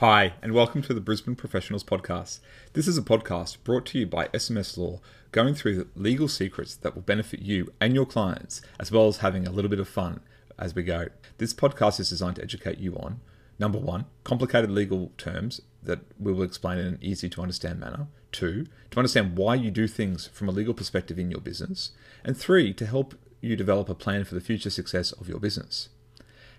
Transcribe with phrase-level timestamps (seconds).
[0.00, 2.40] Hi, and welcome to the Brisbane Professionals Podcast.
[2.74, 5.00] This is a podcast brought to you by SMS Law,
[5.32, 9.16] going through the legal secrets that will benefit you and your clients, as well as
[9.16, 10.20] having a little bit of fun
[10.58, 11.06] as we go.
[11.38, 13.20] This podcast is designed to educate you on
[13.58, 18.08] number one, complicated legal terms that we will explain in an easy to understand manner,
[18.32, 21.92] two, to understand why you do things from a legal perspective in your business,
[22.22, 25.88] and three, to help you develop a plan for the future success of your business.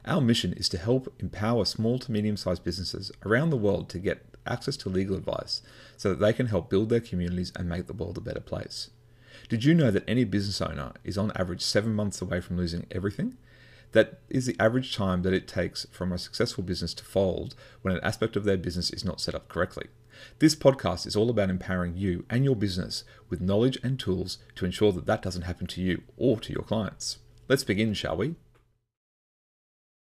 [0.07, 3.99] Our mission is to help empower small to medium sized businesses around the world to
[3.99, 5.61] get access to legal advice
[5.97, 8.89] so that they can help build their communities and make the world a better place.
[9.49, 12.85] Did you know that any business owner is on average seven months away from losing
[12.89, 13.35] everything?
[13.91, 17.93] That is the average time that it takes from a successful business to fold when
[17.93, 19.87] an aspect of their business is not set up correctly.
[20.39, 24.65] This podcast is all about empowering you and your business with knowledge and tools to
[24.65, 27.17] ensure that that doesn't happen to you or to your clients.
[27.49, 28.35] Let's begin, shall we?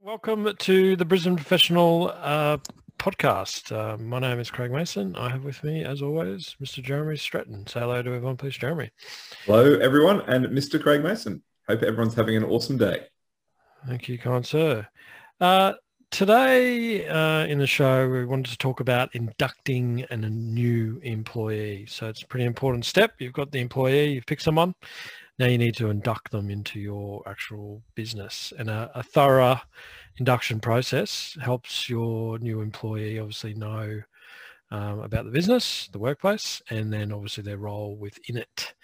[0.05, 2.59] Welcome to the Brisbane Professional uh,
[2.99, 3.71] podcast.
[3.71, 5.15] Uh, my name is Craig Mason.
[5.15, 6.83] I have with me, as always, Mr.
[6.83, 7.69] Jeremy Stratton.
[7.69, 8.91] Say hello to everyone, please, Jeremy.
[9.47, 10.83] Hello, everyone, and Mr.
[10.83, 11.41] Craig Mason.
[11.69, 13.07] Hope everyone's having an awesome day.
[13.87, 14.89] Thank you, kind sir.
[15.41, 15.75] Uh,
[16.11, 21.87] today uh, in the show, we wanted to talk about inducting a new employee.
[21.89, 23.13] So it's a pretty important step.
[23.21, 24.75] You've got the employee, you've picked someone,
[25.39, 28.53] now you need to induct them into your actual business.
[28.59, 29.61] And a, a thorough
[30.19, 34.03] induction process helps your new employee obviously know
[34.71, 38.75] um, about the business, the workplace, and then obviously their role within it.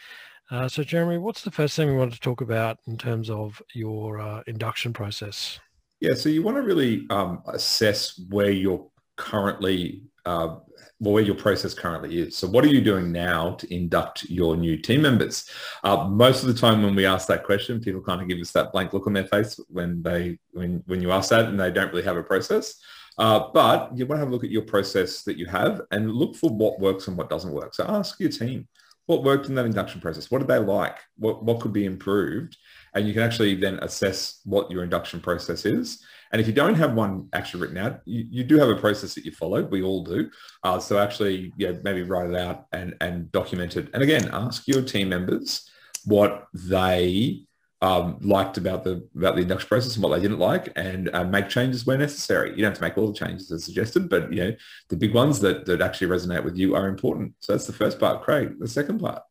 [0.50, 3.60] Uh, so Jeremy, what's the first thing we want to talk about in terms of
[3.74, 5.60] your uh, induction process?
[6.00, 10.56] Yeah, so you want to really um, assess where you're currently uh,
[11.00, 12.36] well, where your process currently is.
[12.36, 15.48] So what are you doing now to induct your new team members?
[15.84, 18.50] Uh, most of the time when we ask that question, people kind of give us
[18.52, 21.70] that blank look on their face when they when, when you ask that and they
[21.70, 22.74] don't really have a process.
[23.16, 26.12] Uh, but you want to have a look at your process that you have and
[26.12, 27.74] look for what works and what doesn't work.
[27.74, 28.68] So ask your team,
[29.08, 30.30] what worked in that induction process?
[30.30, 30.96] What did they like?
[31.16, 32.56] What, what could be improved?
[32.94, 36.02] And you can actually then assess what your induction process is
[36.32, 39.14] and if you don't have one actually written out, you, you do have a process
[39.14, 39.64] that you follow.
[39.64, 40.30] We all do.
[40.62, 43.88] Uh, so actually, yeah, maybe write it out and, and document it.
[43.94, 45.68] And again, ask your team members
[46.04, 47.44] what they
[47.80, 51.24] um, liked about the about the induction process and what they didn't like, and uh,
[51.24, 52.50] make changes where necessary.
[52.50, 54.56] You don't have to make all the changes as suggested, but you know
[54.88, 57.34] the big ones that that actually resonate with you are important.
[57.40, 58.58] So that's the first part, Craig.
[58.58, 59.22] The second part.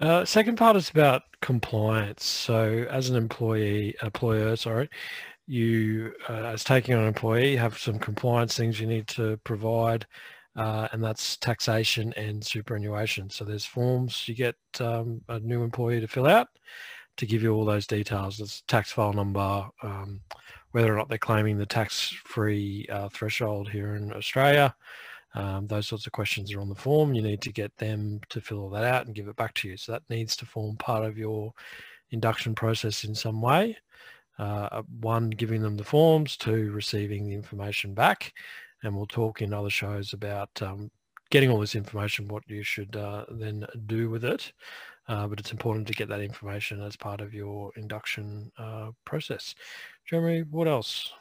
[0.00, 2.24] Uh, second part is about compliance.
[2.24, 4.90] So as an employee, employer, sorry,
[5.46, 9.36] you, uh, as taking on an employee, you have some compliance things you need to
[9.44, 10.04] provide,
[10.56, 13.30] uh, and that's taxation and superannuation.
[13.30, 16.48] So there's forms you get um, a new employee to fill out
[17.16, 18.38] to give you all those details.
[18.38, 20.20] There's tax file number, um,
[20.72, 24.74] whether or not they're claiming the tax-free uh, threshold here in Australia.
[25.34, 27.14] Um, those sorts of questions are on the form.
[27.14, 29.68] You need to get them to fill all that out and give it back to
[29.68, 29.76] you.
[29.76, 31.52] So that needs to form part of your
[32.10, 33.76] induction process in some way
[34.38, 38.32] uh, one, giving them the forms, two, receiving the information back.
[38.82, 40.90] And we'll talk in other shows about um,
[41.30, 44.52] getting all this information, what you should uh, then do with it.
[45.06, 49.54] Uh, but it's important to get that information as part of your induction uh, process.
[50.06, 51.12] Jeremy, what else?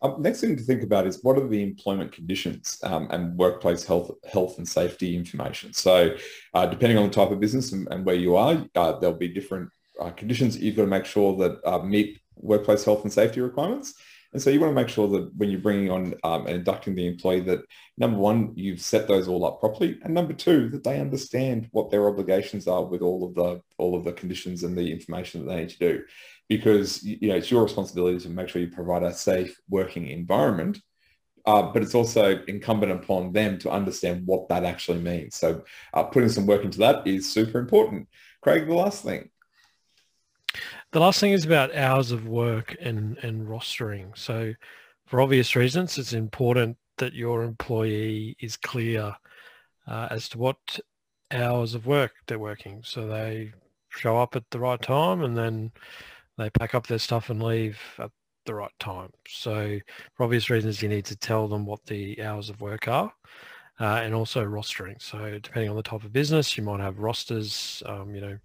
[0.00, 3.84] Um, next thing to think about is what are the employment conditions um, and workplace
[3.84, 5.72] health, health and safety information.
[5.72, 6.16] So,
[6.54, 9.28] uh, depending on the type of business and, and where you are, uh, there'll be
[9.28, 9.70] different
[10.00, 13.40] uh, conditions that you've got to make sure that uh, meet workplace health and safety
[13.40, 13.94] requirements.
[14.32, 16.94] And so you want to make sure that when you're bringing on um, and inducting
[16.94, 17.60] the employee that
[17.96, 19.98] number one, you've set those all up properly.
[20.02, 23.96] And number two, that they understand what their obligations are with all of the, all
[23.96, 26.02] of the conditions and the information that they need to do.
[26.48, 30.78] Because, you know, it's your responsibility to make sure you provide a safe working environment
[31.48, 35.34] uh, but it's also incumbent upon them to understand what that actually means.
[35.34, 35.62] So
[35.94, 38.06] uh, putting some work into that is super important.
[38.42, 39.30] Craig, the last thing.
[40.90, 44.16] The last thing is about hours of work and, and rostering.
[44.16, 44.54] So
[45.06, 49.14] for obvious reasons, it's important that your employee is clear
[49.86, 50.80] uh, as to what
[51.30, 52.80] hours of work they're working.
[52.84, 53.52] So they
[53.90, 55.72] show up at the right time and then
[56.38, 58.10] they pack up their stuff and leave at
[58.46, 59.10] the right time.
[59.28, 59.78] So
[60.14, 63.12] for obvious reasons, you need to tell them what the hours of work are.
[63.80, 65.00] Uh, and also rostering.
[65.00, 68.36] So depending on the type of business, you might have rosters, um, you know,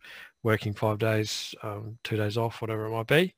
[0.43, 3.33] working five days, um, two days off, whatever it might be.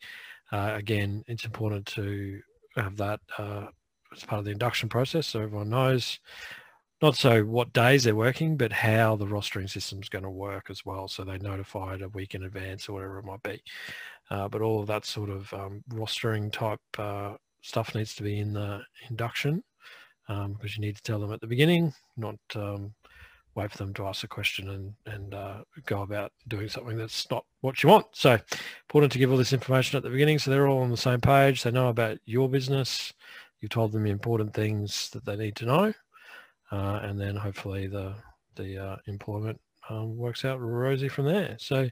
[0.52, 2.42] Uh, again, it's important to
[2.76, 3.68] have that uh,
[4.14, 6.20] as part of the induction process so everyone knows
[7.02, 10.70] not so what days they're working, but how the rostering system is going to work
[10.70, 11.08] as well.
[11.08, 13.62] So they notified a week in advance or whatever it might be.
[14.32, 18.40] Uh, but all of that sort of um, rostering type uh, stuff needs to be
[18.40, 19.64] in the induction
[20.30, 22.94] um, because you need to tell them at the beginning, not um,
[23.56, 27.30] wait for them to ask a question and, and uh, go about doing something that's
[27.32, 28.06] not what you want.
[28.12, 28.38] So
[28.90, 31.22] important to give all this information at the beginning so they're all on the same
[31.22, 31.64] page.
[31.64, 33.14] They know about your business.
[33.62, 35.94] You've told them the important things that they need to know.
[36.72, 38.14] Uh, and then hopefully the,
[38.56, 39.60] the uh, employment
[39.90, 41.56] um, works out rosy from there.
[41.60, 41.90] So,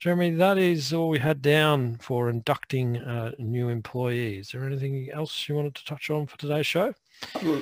[0.00, 4.46] Jeremy, that is all we had down for inducting uh, new employees.
[4.46, 6.94] Is there anything else you wanted to touch on for today's show?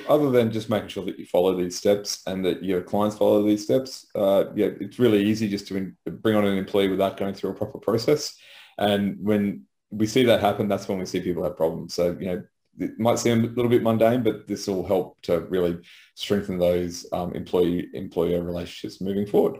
[0.09, 3.43] Other than just making sure that you follow these steps and that your clients follow
[3.43, 7.17] these steps, uh, yeah, it's really easy just to in, bring on an employee without
[7.17, 8.35] going through a proper process.
[8.77, 11.93] And when we see that happen, that's when we see people have problems.
[11.93, 12.43] So, you know,
[12.79, 15.77] it might seem a little bit mundane, but this will help to really
[16.15, 19.59] strengthen those um, employee employer relationships moving forward.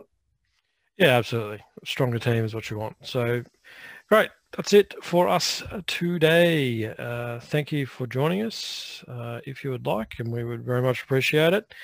[0.96, 1.60] Yeah, absolutely.
[1.84, 2.96] Stronger team is what you want.
[3.02, 3.42] So
[4.08, 4.30] great.
[4.56, 6.86] That's it for us today.
[6.96, 9.04] Uh, thank you for joining us.
[9.08, 11.74] Uh, if you would like, and we would very much appreciate it,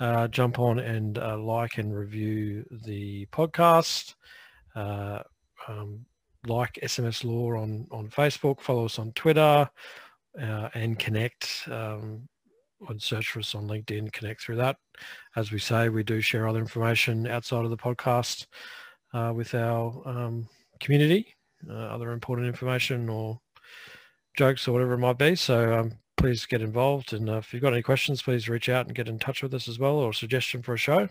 [0.00, 4.14] uh, jump on and uh, like and review the podcast.
[4.76, 5.22] Uh,
[5.68, 6.04] um,
[6.46, 9.68] like SMS Law on, on Facebook, follow us on Twitter,
[10.40, 11.68] uh, and connect.
[11.70, 12.28] Um,
[12.88, 14.76] and search for us on LinkedIn, connect through that.
[15.36, 18.46] As we say, we do share other information outside of the podcast
[19.14, 20.48] uh, with our um,
[20.80, 21.34] community,
[21.68, 23.38] uh, other important information or
[24.36, 25.34] jokes or whatever it might be.
[25.34, 27.12] So um, please get involved.
[27.12, 29.54] And uh, if you've got any questions, please reach out and get in touch with
[29.54, 31.08] us as well or a suggestion for a show.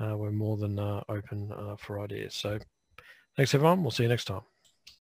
[0.00, 2.34] Uh, we're more than uh, open uh, for ideas.
[2.34, 2.58] So
[3.36, 3.82] thanks everyone.
[3.82, 4.53] We'll see you next time.